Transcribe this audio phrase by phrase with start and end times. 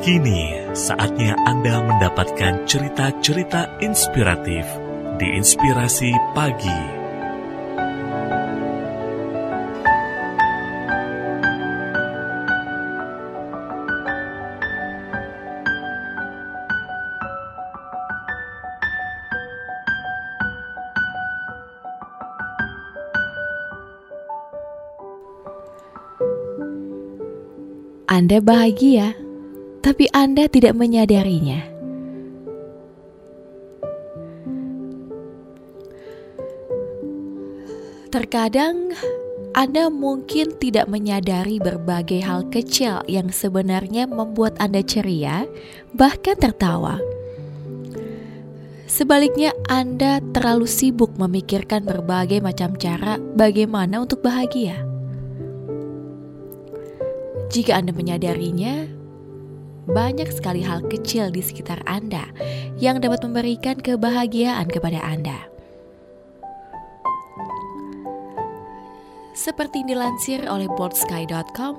[0.00, 4.64] Kini saatnya Anda mendapatkan cerita-cerita inspiratif
[5.20, 6.80] di Inspirasi Pagi.
[28.08, 29.12] Anda bahagia,
[29.80, 31.64] tapi Anda tidak menyadarinya.
[38.10, 38.92] Terkadang
[39.50, 45.48] Anda mungkin tidak menyadari berbagai hal kecil yang sebenarnya membuat Anda ceria,
[45.94, 47.02] bahkan tertawa.
[48.90, 54.82] Sebaliknya, Anda terlalu sibuk memikirkan berbagai macam cara bagaimana untuk bahagia.
[57.54, 58.99] Jika Anda menyadarinya,
[59.90, 62.30] banyak sekali hal kecil di sekitar Anda
[62.78, 65.50] yang dapat memberikan kebahagiaan kepada Anda.
[69.34, 71.74] Seperti dilansir oleh boardsky.com,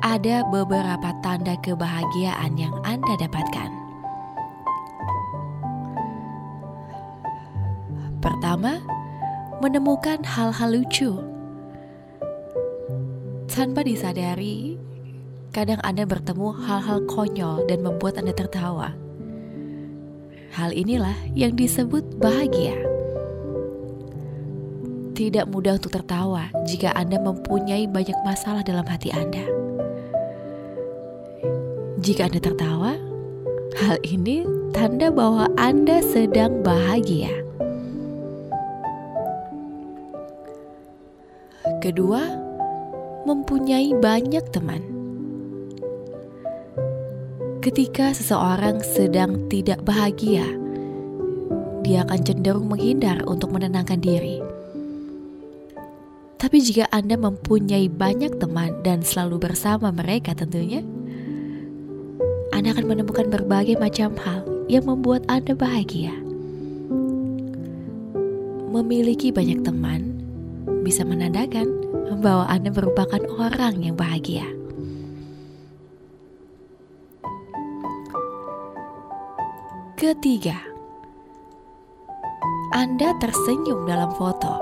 [0.00, 3.70] ada beberapa tanda kebahagiaan yang Anda dapatkan.
[8.18, 8.82] Pertama,
[9.62, 11.18] menemukan hal-hal lucu.
[13.50, 14.77] Tanpa disadari,
[15.52, 18.92] kadang Anda bertemu hal-hal konyol dan membuat Anda tertawa.
[20.52, 22.76] Hal inilah yang disebut bahagia.
[25.18, 29.44] Tidak mudah untuk tertawa jika Anda mempunyai banyak masalah dalam hati Anda.
[31.98, 32.94] Jika Anda tertawa,
[33.82, 37.34] hal ini tanda bahwa Anda sedang bahagia.
[41.82, 42.22] Kedua,
[43.26, 44.97] mempunyai banyak teman.
[47.68, 50.48] Ketika seseorang sedang tidak bahagia,
[51.84, 54.40] dia akan cenderung menghindar untuk menenangkan diri
[56.38, 60.86] tapi jika Anda mempunyai banyak teman dan selalu bersama mereka tentunya,
[62.54, 66.14] Anda akan menemukan berbagai macam hal yang membuat Anda bahagia.
[68.70, 70.24] Memiliki banyak teman
[70.86, 71.68] bisa menandakan
[72.22, 74.57] bahwa Anda merupakan orang yang bahagia.
[79.98, 80.54] Ketiga,
[82.70, 84.54] Anda tersenyum dalam foto.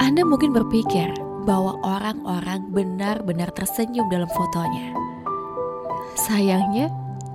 [0.00, 1.12] Anda mungkin berpikir
[1.44, 4.96] bahwa orang-orang benar-benar tersenyum dalam fotonya.
[6.24, 6.88] Sayangnya,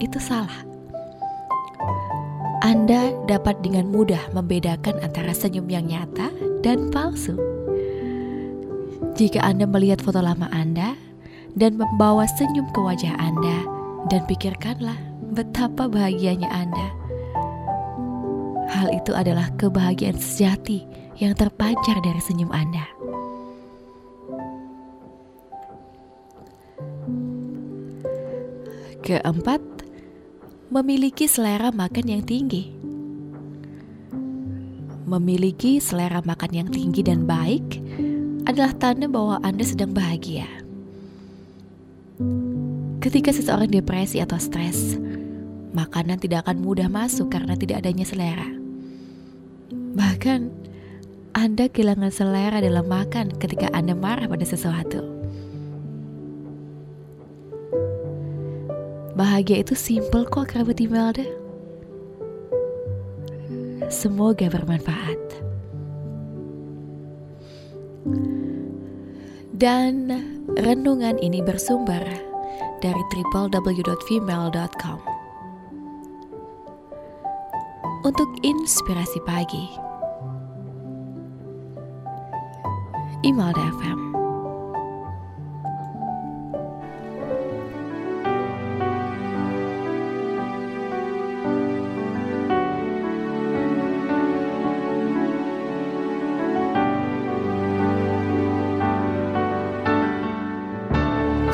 [0.00, 0.64] itu salah.
[2.64, 6.32] Anda dapat dengan mudah membedakan antara senyum yang nyata
[6.64, 7.36] dan palsu.
[9.20, 10.96] Jika Anda melihat foto lama Anda
[11.52, 14.96] dan membawa senyum ke wajah Anda, dan pikirkanlah
[15.36, 16.88] betapa bahagianya Anda.
[18.70, 20.86] Hal itu adalah kebahagiaan sejati
[21.18, 22.86] yang terpancar dari senyum Anda.
[29.04, 29.60] Keempat,
[30.70, 32.70] memiliki selera makan yang tinggi.
[35.10, 37.82] Memiliki selera makan yang tinggi dan baik
[38.46, 40.46] adalah tanda bahwa Anda sedang bahagia.
[43.00, 45.00] Ketika seseorang depresi atau stres,
[45.72, 48.44] makanan tidak akan mudah masuk karena tidak adanya selera.
[49.72, 50.40] Bahkan,
[51.30, 55.00] anda kehilangan selera dalam makan ketika Anda marah pada sesuatu.
[59.14, 61.24] Bahagia itu simple kok kerabat Imelda.
[63.88, 65.22] Semoga bermanfaat.
[69.54, 70.08] Dan
[70.58, 72.29] renungan ini bersumber
[72.80, 75.00] dari www.female.com.
[78.00, 79.64] Untuk inspirasi pagi.
[83.20, 84.09] Imelda FM.